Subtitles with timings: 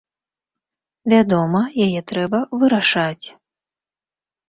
[1.13, 3.25] Вядома, яе трэба вырашаць.